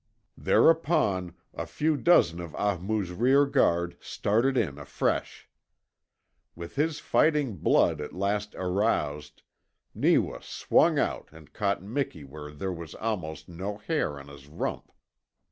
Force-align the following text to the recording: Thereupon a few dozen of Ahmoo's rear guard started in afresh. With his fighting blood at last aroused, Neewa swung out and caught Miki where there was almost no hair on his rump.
Thereupon 0.39 1.35
a 1.53 1.67
few 1.67 1.95
dozen 1.95 2.39
of 2.39 2.53
Ahmoo's 2.55 3.11
rear 3.11 3.45
guard 3.45 3.97
started 3.99 4.57
in 4.57 4.79
afresh. 4.79 5.47
With 6.55 6.73
his 6.75 6.99
fighting 6.99 7.57
blood 7.57 8.01
at 8.01 8.11
last 8.11 8.55
aroused, 8.55 9.43
Neewa 9.93 10.39
swung 10.41 10.97
out 10.97 11.29
and 11.31 11.53
caught 11.53 11.83
Miki 11.83 12.23
where 12.23 12.49
there 12.49 12.73
was 12.73 12.95
almost 12.95 13.47
no 13.47 13.77
hair 13.77 14.19
on 14.19 14.27
his 14.27 14.47
rump. 14.47 14.91